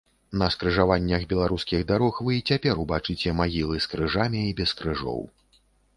[0.41, 5.21] На скрыжаваннях беларускіх дарог вы і цяпер убачыце магілы з крыжамі і без крыжоў.